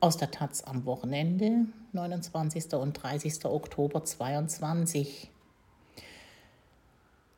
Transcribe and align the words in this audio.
Aus 0.00 0.16
der 0.16 0.30
Taz 0.30 0.62
am 0.62 0.84
Wochenende, 0.84 1.66
29. 1.92 2.72
und 2.74 2.92
30. 2.92 3.44
Oktober 3.46 4.04
2022. 4.04 5.28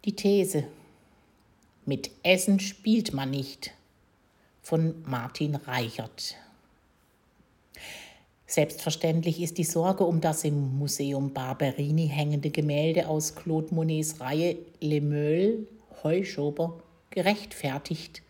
Die 0.05 0.15
These. 0.15 0.65
Mit 1.87 2.11
Essen 2.23 2.61
spielt 2.61 3.15
man 3.15 3.31
nicht. 3.31 3.73
Von 4.61 5.03
Martin 5.07 5.55
Reichert. 5.55 6.37
Selbstverständlich 8.47 9.41
ist 9.41 9.57
die 9.57 9.65
Sorge 9.65 10.05
um 10.05 10.21
das 10.21 10.45
im 10.45 10.79
Museum 10.79 11.33
Barberini 11.33 12.09
hängende 12.09 12.51
Gemälde 12.51 13.09
aus 13.09 13.37
Claude 13.37 13.75
Monets 13.75 14.21
Reihe 14.21 14.59
Le 14.83 15.01
Meul, 15.01 15.67
Heuschober, 16.03 16.79
gerechtfertigt 17.09 18.21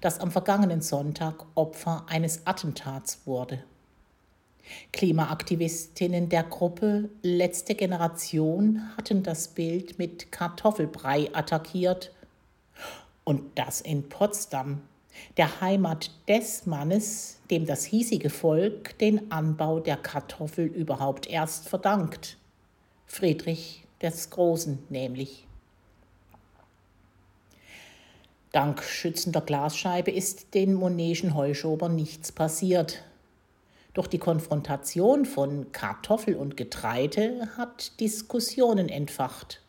das 0.00 0.20
am 0.20 0.30
vergangenen 0.30 0.80
Sonntag 0.82 1.44
Opfer 1.54 2.06
eines 2.08 2.46
Attentats 2.46 3.20
wurde. 3.24 3.64
Klimaaktivistinnen 4.92 6.28
der 6.28 6.44
Gruppe 6.44 7.10
Letzte 7.22 7.74
Generation 7.74 8.82
hatten 8.96 9.22
das 9.22 9.48
Bild 9.48 9.98
mit 9.98 10.32
Kartoffelbrei 10.32 11.30
attackiert. 11.32 12.12
Und 13.24 13.58
das 13.58 13.80
in 13.80 14.08
Potsdam, 14.08 14.82
der 15.36 15.60
Heimat 15.60 16.10
des 16.28 16.66
Mannes, 16.66 17.38
dem 17.50 17.66
das 17.66 17.84
hiesige 17.84 18.30
Volk 18.30 18.98
den 18.98 19.30
Anbau 19.30 19.80
der 19.80 19.96
Kartoffel 19.96 20.66
überhaupt 20.66 21.28
erst 21.28 21.68
verdankt. 21.68 22.38
Friedrich 23.06 23.84
des 24.00 24.30
Großen 24.30 24.78
nämlich. 24.88 25.46
Dank 28.52 28.82
schützender 28.82 29.40
Glasscheibe 29.40 30.10
ist 30.10 30.52
den 30.52 30.74
Monetschen 30.74 31.34
Heuschobern 31.34 31.96
nichts 31.96 32.32
passiert. 32.32 33.02
Doch 33.94 34.06
die 34.06 34.18
Konfrontation 34.18 35.24
von 35.24 35.72
Kartoffel 35.72 36.36
und 36.36 36.58
Getreide 36.58 37.48
hat 37.56 37.98
Diskussionen 37.98 38.90
entfacht. 38.90 39.62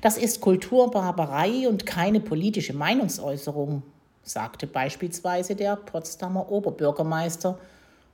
Das 0.00 0.16
ist 0.16 0.40
Kulturbarbarei 0.40 1.68
und 1.68 1.86
keine 1.86 2.20
politische 2.20 2.72
Meinungsäußerung, 2.72 3.82
sagte 4.22 4.68
beispielsweise 4.68 5.56
der 5.56 5.76
Potsdamer 5.76 6.50
Oberbürgermeister, 6.50 7.58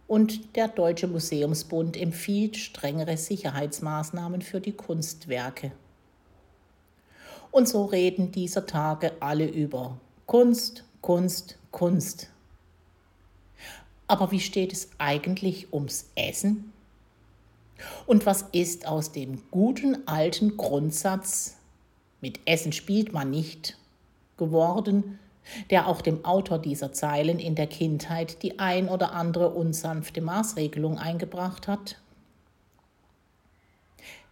und 0.09 0.57
der 0.57 0.69
Deutsche 0.69 1.09
Museumsbund 1.09 1.97
empfiehlt 1.97 2.57
strengere 2.57 3.17
Sicherheitsmaßnahmen 3.17 4.43
für 4.43 4.61
die 4.61 4.73
Kunstwerke. 4.73 5.73
Und 7.53 7.69
so 7.69 7.85
reden 7.85 8.33
dieser 8.33 8.67
Tage 8.67 9.13
alle 9.21 9.47
über 9.47 9.99
Kunst, 10.27 10.85
Kunst, 11.03 11.59
Kunst. 11.71 12.29
Aber 14.09 14.31
wie 14.33 14.41
steht 14.41 14.73
es 14.73 14.89
eigentlich 14.99 15.73
ums 15.73 16.07
Essen? 16.17 16.73
Und 18.07 18.25
was 18.25 18.47
ist 18.53 18.89
aus 18.89 19.13
dem 19.13 19.43
guten 19.51 20.09
alten 20.09 20.57
Grundsatz, 20.57 21.59
mit 22.23 22.41
Essen 22.47 22.73
spielt 22.73 23.13
man 23.13 23.31
nicht, 23.31 23.77
geworden, 24.39 25.19
der 25.71 25.89
auch 25.89 26.01
dem 26.01 26.25
Autor 26.25 26.59
dieser 26.59 26.93
Zeilen 26.93 27.39
in 27.39 27.55
der 27.55 27.67
Kindheit 27.67 28.43
die 28.43 28.61
ein 28.61 28.89
oder 28.89 29.13
andere 29.13 29.51
unsanfte 29.51 30.23
Maßregelung 30.23 30.99
eingebracht 30.99 31.69
hat? 31.69 31.99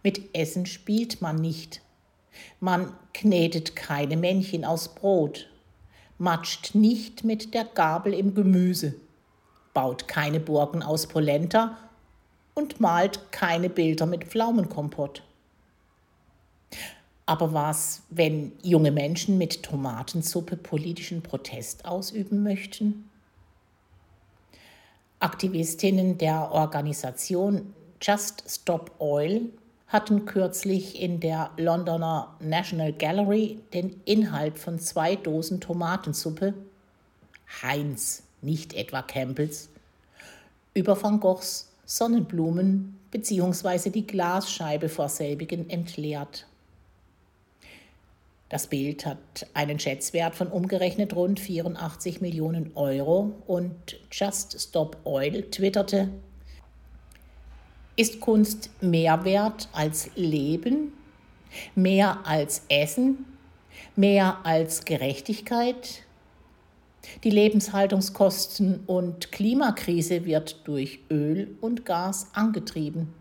Mit 0.01 0.35
Essen 0.35 0.65
spielt 0.65 1.21
man 1.21 1.35
nicht, 1.35 1.81
man 2.59 2.93
knetet 3.13 3.75
keine 3.75 4.17
Männchen 4.17 4.65
aus 4.65 4.95
Brot, 4.95 5.49
matscht 6.17 6.75
nicht 6.75 7.23
mit 7.23 7.53
der 7.53 7.65
Gabel 7.65 8.13
im 8.13 8.33
Gemüse, 8.35 8.95
baut 9.73 10.07
keine 10.07 10.39
Burgen 10.39 10.83
aus 10.83 11.07
Polenta 11.07 11.77
und 12.53 12.79
malt 12.79 13.31
keine 13.31 13.69
Bilder 13.69 14.05
mit 14.05 14.25
Pflaumenkompott. 14.25 15.23
Aber 17.25 17.53
was, 17.53 18.03
wenn 18.09 18.51
junge 18.61 18.91
Menschen 18.91 19.37
mit 19.37 19.63
Tomatensuppe 19.63 20.57
politischen 20.57 21.21
Protest 21.21 21.85
ausüben 21.85 22.43
möchten? 22.43 23.09
Aktivistinnen 25.19 26.17
der 26.17 26.51
Organisation 26.51 27.73
Just 28.01 28.43
Stop 28.49 28.91
Oil 28.99 29.43
hatten 29.91 30.25
kürzlich 30.25 31.01
in 31.01 31.19
der 31.19 31.51
Londoner 31.57 32.33
National 32.39 32.93
Gallery 32.93 33.59
den 33.73 34.01
Inhalt 34.05 34.57
von 34.57 34.79
zwei 34.79 35.17
Dosen 35.17 35.59
Tomatensuppe, 35.59 36.53
Heinz, 37.61 38.23
nicht 38.41 38.73
etwa 38.73 39.01
Campbells, 39.01 39.67
über 40.73 41.01
Van 41.01 41.19
Goghs 41.19 41.69
Sonnenblumen 41.85 42.97
bzw. 43.11 43.89
die 43.89 44.07
Glasscheibe 44.07 44.87
vor 44.87 45.09
selbigen 45.09 45.69
entleert. 45.69 46.47
Das 48.47 48.67
Bild 48.67 49.05
hat 49.05 49.47
einen 49.53 49.77
Schätzwert 49.79 50.35
von 50.35 50.47
umgerechnet 50.47 51.13
rund 51.15 51.39
84 51.41 52.21
Millionen 52.21 52.71
Euro 52.75 53.33
und 53.45 53.97
Just 54.09 54.59
Stop 54.61 54.97
Oil 55.03 55.43
twitterte, 55.51 56.09
ist 58.01 58.19
Kunst 58.19 58.71
mehr 58.81 59.25
wert 59.25 59.69
als 59.73 60.09
Leben, 60.15 60.91
mehr 61.75 62.25
als 62.25 62.63
Essen, 62.67 63.27
mehr 63.95 64.39
als 64.43 64.85
Gerechtigkeit? 64.85 66.01
Die 67.23 67.29
Lebenshaltungskosten 67.29 68.85
und 68.87 69.31
Klimakrise 69.31 70.25
wird 70.25 70.67
durch 70.67 71.01
Öl 71.11 71.55
und 71.61 71.85
Gas 71.85 72.29
angetrieben. 72.33 73.13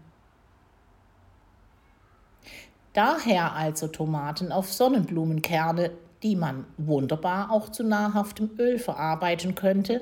Daher 2.95 3.55
also 3.55 3.87
Tomaten 3.87 4.51
auf 4.51 4.73
Sonnenblumenkerne, 4.73 5.91
die 6.23 6.37
man 6.37 6.65
wunderbar 6.79 7.51
auch 7.51 7.69
zu 7.69 7.85
nahrhaftem 7.85 8.49
Öl 8.59 8.79
verarbeiten 8.79 9.55
könnte 9.55 10.01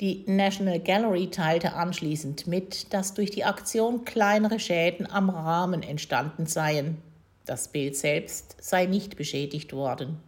die 0.00 0.24
National 0.26 0.78
Gallery 0.78 1.30
teilte 1.30 1.72
anschließend 1.72 2.46
mit, 2.46 2.92
dass 2.92 3.14
durch 3.14 3.30
die 3.30 3.44
Aktion 3.44 4.04
kleinere 4.04 4.60
Schäden 4.60 5.10
am 5.10 5.30
Rahmen 5.30 5.82
entstanden 5.82 6.44
seien. 6.44 6.98
Das 7.46 7.68
Bild 7.68 7.96
selbst 7.96 8.56
sei 8.60 8.84
nicht 8.84 9.16
beschädigt 9.16 9.72
worden. 9.72 10.18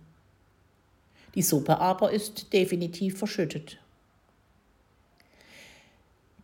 Die 1.34 1.42
Suppe 1.42 1.78
aber 1.80 2.12
ist 2.12 2.52
definitiv 2.54 3.18
verschüttet. 3.18 3.78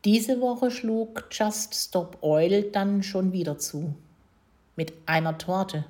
Diese 0.04 0.42
Woche 0.42 0.70
schlug 0.70 1.28
Just 1.30 1.74
Stop 1.74 2.18
Oil 2.20 2.70
dann 2.72 3.02
schon 3.02 3.32
wieder 3.32 3.56
zu. 3.56 3.94
Mit 4.76 4.92
einer 5.06 5.38
Torte. 5.38 5.86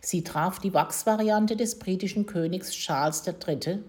Sie 0.00 0.22
traf 0.22 0.60
die 0.60 0.72
Wachsvariante 0.72 1.56
des 1.56 1.80
britischen 1.80 2.26
Königs 2.26 2.70
Charles 2.70 3.26
III 3.26 3.80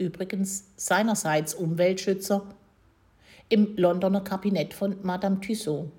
übrigens 0.00 0.64
seinerseits 0.76 1.54
Umweltschützer, 1.54 2.42
im 3.48 3.76
Londoner 3.76 4.22
Kabinett 4.22 4.74
von 4.74 4.96
Madame 5.02 5.40
Tussaud. 5.40 5.90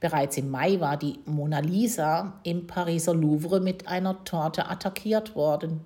Bereits 0.00 0.36
im 0.36 0.50
Mai 0.50 0.80
war 0.80 0.96
die 0.96 1.18
Mona 1.26 1.60
Lisa 1.60 2.40
im 2.44 2.66
Pariser 2.66 3.14
Louvre 3.14 3.60
mit 3.60 3.88
einer 3.88 4.24
Torte 4.24 4.68
attackiert 4.68 5.34
worden. 5.34 5.80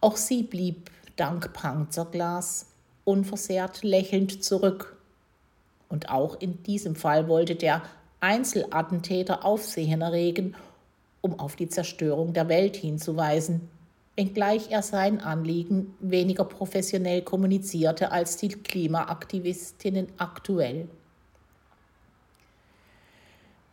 Auch 0.00 0.16
sie 0.16 0.42
blieb 0.42 0.90
dank 1.16 1.52
Panzerglas 1.52 2.66
unversehrt 3.04 3.82
lächelnd 3.82 4.44
zurück. 4.44 4.96
Und 5.88 6.10
auch 6.10 6.40
in 6.40 6.62
diesem 6.62 6.96
Fall 6.96 7.28
wollte 7.28 7.54
der 7.56 7.82
Einzelattentäter 8.20 9.44
Aufsehen 9.44 10.02
erregen, 10.02 10.54
um 11.20 11.38
auf 11.38 11.56
die 11.56 11.68
Zerstörung 11.68 12.32
der 12.32 12.48
Welt 12.48 12.76
hinzuweisen 12.76 13.68
wenngleich 14.16 14.70
er 14.70 14.82
sein 14.82 15.20
Anliegen 15.20 15.94
weniger 16.00 16.44
professionell 16.44 17.22
kommunizierte 17.22 18.12
als 18.12 18.36
die 18.36 18.48
Klimaaktivistinnen 18.48 20.08
aktuell. 20.18 20.88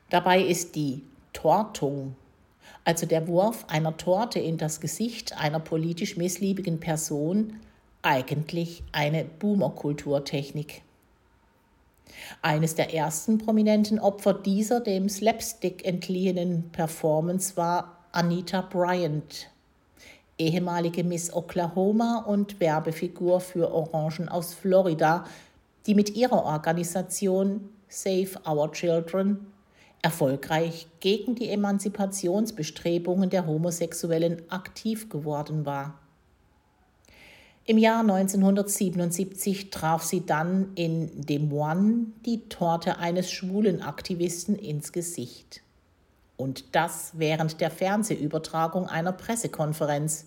Dabei 0.10 0.42
ist 0.42 0.76
die 0.76 1.04
Tortung, 1.34 2.16
also 2.84 3.06
der 3.06 3.28
Wurf 3.28 3.66
einer 3.68 3.96
Torte 3.98 4.40
in 4.40 4.58
das 4.58 4.80
Gesicht 4.82 5.38
einer 5.40 5.60
politisch 5.60 6.18
missliebigen 6.18 6.80
Person, 6.80 7.60
eigentlich 8.02 8.82
eine 8.92 9.26
Boomer-Kulturtechnik. 9.26 10.82
Eines 12.42 12.76
der 12.76 12.94
ersten 12.94 13.38
prominenten 13.38 14.00
Opfer 14.00 14.34
dieser 14.34 14.80
dem 14.80 15.10
Slapstick 15.10 15.86
entliehenen 15.86 16.70
Performance 16.72 17.56
war 17.56 17.98
Anita 18.12 18.62
Bryant, 18.62 19.50
ehemalige 20.40 21.04
Miss 21.04 21.32
Oklahoma 21.32 22.24
und 22.26 22.60
Werbefigur 22.60 23.40
für 23.42 23.72
Orangen 23.72 24.30
aus 24.30 24.54
Florida, 24.54 25.26
die 25.86 25.94
mit 25.94 26.16
ihrer 26.16 26.46
Organisation 26.46 27.70
Save 27.88 28.30
Our 28.48 28.72
Children 28.72 29.48
erfolgreich 30.02 30.88
gegen 31.00 31.36
die 31.36 31.50
Emanzipationsbestrebungen 31.50 33.30
der 33.30 33.46
Homosexuellen 33.46 34.42
aktiv 34.50 35.10
geworden 35.10 35.66
war. 35.66 36.00
Im 37.66 37.78
Jahr 37.78 38.00
1977 38.00 39.70
traf 39.70 40.04
sie 40.04 40.26
dann 40.26 40.72
in 40.74 41.22
Des 41.22 41.40
Moines 41.40 42.08
die 42.26 42.50
Torte 42.50 42.98
eines 42.98 43.30
schwulen 43.30 43.84
Aktivisten 43.84 44.56
ins 44.56 44.92
Gesicht. 44.92 45.62
Und 46.36 46.74
das 46.74 47.12
während 47.16 47.62
der 47.62 47.70
Fernsehübertragung 47.70 48.88
einer 48.88 49.12
Pressekonferenz. 49.12 50.26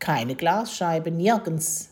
Keine 0.00 0.34
Glasscheibe, 0.34 1.10
nirgends. 1.10 1.90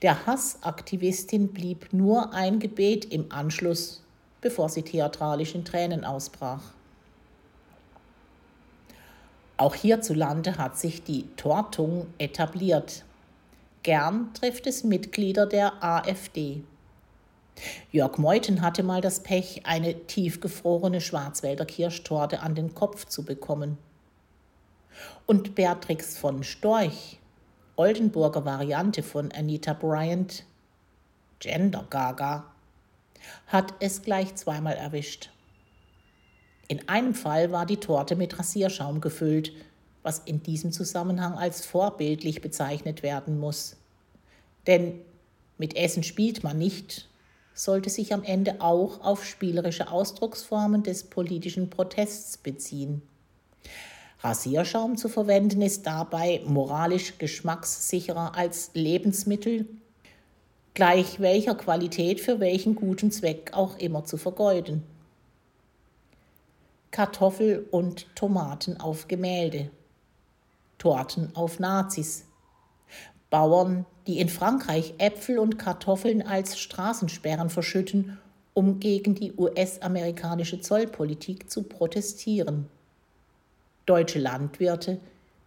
Der 0.00 0.26
Hassaktivistin 0.26 1.52
blieb 1.52 1.92
nur 1.92 2.32
ein 2.32 2.58
Gebet 2.58 3.04
im 3.04 3.30
Anschluss, 3.30 4.02
bevor 4.40 4.68
sie 4.68 4.82
theatralisch 4.82 5.54
in 5.54 5.64
Tränen 5.64 6.04
ausbrach. 6.04 6.62
Auch 9.58 9.74
hierzulande 9.74 10.56
hat 10.56 10.78
sich 10.78 11.04
die 11.04 11.28
Tortung 11.36 12.06
etabliert. 12.18 13.04
Gern 13.82 14.32
trifft 14.34 14.66
es 14.66 14.82
Mitglieder 14.82 15.46
der 15.46 15.84
AfD. 15.84 16.64
Jörg 17.90 18.16
Meuthen 18.16 18.62
hatte 18.62 18.82
mal 18.82 19.02
das 19.02 19.20
Pech, 19.22 19.62
eine 19.64 20.06
tiefgefrorene 20.06 21.00
Schwarzwälder 21.00 21.66
Kirschtorte 21.66 22.40
an 22.40 22.54
den 22.54 22.74
Kopf 22.74 23.04
zu 23.04 23.22
bekommen. 23.22 23.76
Und 25.26 25.54
Beatrix 25.54 26.18
von 26.18 26.42
Storch, 26.42 27.18
Oldenburger 27.76 28.44
Variante 28.44 29.02
von 29.02 29.32
Anita 29.32 29.72
Bryant, 29.72 30.44
Gender 31.38 31.86
Gaga, 31.90 32.44
hat 33.46 33.74
es 33.80 34.02
gleich 34.02 34.34
zweimal 34.34 34.74
erwischt. 34.74 35.30
In 36.68 36.88
einem 36.88 37.14
Fall 37.14 37.52
war 37.52 37.66
die 37.66 37.78
Torte 37.78 38.16
mit 38.16 38.38
Rasierschaum 38.38 39.00
gefüllt 39.00 39.52
was 40.02 40.20
in 40.24 40.42
diesem 40.42 40.72
Zusammenhang 40.72 41.34
als 41.34 41.64
vorbildlich 41.64 42.40
bezeichnet 42.40 43.02
werden 43.02 43.38
muss. 43.38 43.76
Denn 44.66 45.00
mit 45.58 45.76
Essen 45.76 46.02
spielt 46.02 46.42
man 46.42 46.58
nicht, 46.58 47.08
sollte 47.54 47.90
sich 47.90 48.12
am 48.12 48.22
Ende 48.22 48.60
auch 48.60 49.00
auf 49.02 49.24
spielerische 49.24 49.90
Ausdrucksformen 49.90 50.82
des 50.82 51.04
politischen 51.04 51.70
Protests 51.70 52.36
beziehen. 52.36 53.02
Rasierschaum 54.22 54.96
zu 54.96 55.08
verwenden 55.08 55.62
ist 55.62 55.86
dabei 55.86 56.42
moralisch 56.46 57.18
geschmackssicherer 57.18 58.36
als 58.36 58.70
Lebensmittel, 58.74 59.66
gleich 60.74 61.18
welcher 61.18 61.56
Qualität 61.56 62.20
für 62.20 62.38
welchen 62.38 62.76
guten 62.76 63.10
Zweck 63.10 63.50
auch 63.52 63.78
immer 63.78 64.04
zu 64.04 64.16
vergeuden. 64.16 64.84
Kartoffel 66.92 67.66
und 67.70 68.14
Tomaten 68.14 68.78
auf 68.78 69.08
Gemälde. 69.08 69.70
Torten 70.78 71.34
auf 71.34 71.58
Nazis. 71.58 72.24
Bauern, 73.30 73.86
die 74.06 74.20
in 74.20 74.28
Frankreich 74.28 74.94
Äpfel 74.98 75.38
und 75.38 75.58
Kartoffeln 75.58 76.22
als 76.22 76.58
Straßensperren 76.58 77.50
verschütten, 77.50 78.18
um 78.52 78.78
gegen 78.78 79.14
die 79.14 79.32
US-amerikanische 79.32 80.60
Zollpolitik 80.60 81.50
zu 81.50 81.62
protestieren. 81.62 82.68
Deutsche 83.92 84.20
Landwirte, 84.20 85.00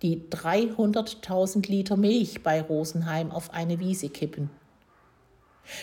die 0.03 0.21
300.000 0.29 1.67
Liter 1.67 1.97
Milch 1.97 2.43
bei 2.43 2.61
Rosenheim 2.61 3.31
auf 3.31 3.51
eine 3.55 3.79
Wiese 3.79 4.09
kippen. 4.09 4.51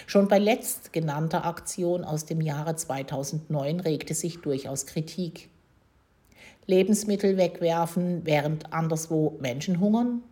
Schon 0.06 0.29
bei 0.29 0.38
letztgenannter 0.38 1.44
Aktion 1.44 2.05
aus 2.05 2.25
dem 2.25 2.41
Jahre 2.41 2.76
2009 2.76 3.81
regte 3.81 4.14
sich 4.14 4.38
durchaus 4.43 4.87
Kritik. 4.87 5.49
Lebensmittel 6.67 7.37
wegwerfen, 7.37 8.25
während 8.26 8.73
anderswo 8.73 9.37
Menschen 9.41 9.81
hungern? 9.81 10.23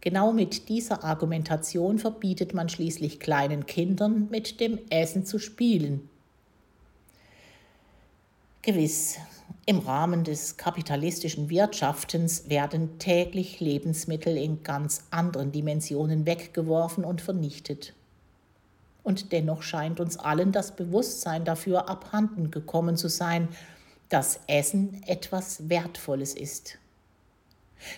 Genau 0.00 0.32
mit 0.32 0.70
dieser 0.70 1.04
Argumentation 1.04 1.98
verbietet 1.98 2.54
man 2.54 2.70
schließlich 2.70 3.20
kleinen 3.20 3.66
Kindern 3.66 4.28
mit 4.30 4.60
dem 4.60 4.78
Essen 4.88 5.26
zu 5.26 5.38
spielen. 5.38 6.08
Gewiss, 8.62 9.18
im 9.64 9.78
Rahmen 9.78 10.24
des 10.24 10.56
kapitalistischen 10.56 11.48
Wirtschaftens 11.48 12.48
werden 12.48 12.98
täglich 12.98 13.60
Lebensmittel 13.60 14.36
in 14.36 14.64
ganz 14.64 15.04
anderen 15.10 15.52
Dimensionen 15.52 16.26
weggeworfen 16.26 17.04
und 17.04 17.20
vernichtet. 17.20 17.94
Und 19.04 19.32
dennoch 19.32 19.62
scheint 19.62 20.00
uns 20.00 20.16
allen 20.16 20.52
das 20.52 20.74
Bewusstsein 20.74 21.44
dafür 21.44 21.88
abhanden 21.88 22.50
gekommen 22.50 22.96
zu 22.96 23.08
sein, 23.08 23.48
dass 24.08 24.40
Essen 24.46 25.00
etwas 25.06 25.68
Wertvolles 25.68 26.34
ist. 26.34 26.78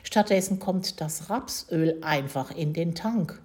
Stattdessen 0.03 0.59
kommt 0.59 1.01
das 1.01 1.29
Rapsöl 1.31 1.99
einfach 2.03 2.51
in 2.51 2.73
den 2.73 2.95
Tank. 2.95 3.41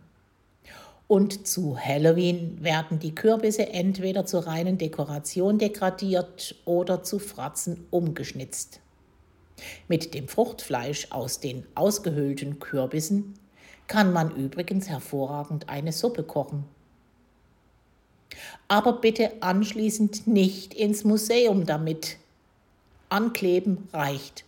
Und 1.09 1.47
zu 1.47 1.75
Halloween 1.75 2.63
werden 2.63 2.99
die 2.99 3.15
Kürbisse 3.15 3.69
entweder 3.69 4.27
zur 4.27 4.45
reinen 4.45 4.77
Dekoration 4.77 5.57
degradiert 5.57 6.53
oder 6.65 7.01
zu 7.01 7.17
Fratzen 7.17 7.87
umgeschnitzt. 7.89 8.79
Mit 9.87 10.13
dem 10.13 10.27
Fruchtfleisch 10.27 11.07
aus 11.09 11.39
den 11.39 11.65
ausgehöhlten 11.73 12.59
Kürbissen 12.59 13.33
kann 13.87 14.13
man 14.13 14.35
übrigens 14.35 14.87
hervorragend 14.87 15.67
eine 15.67 15.93
Suppe 15.93 16.21
kochen. 16.21 16.65
Aber 18.67 19.01
bitte 19.01 19.31
anschließend 19.41 20.27
nicht 20.27 20.75
ins 20.75 21.03
Museum 21.05 21.65
damit, 21.65 22.17
Ankleben 23.09 23.87
reicht. 23.93 24.45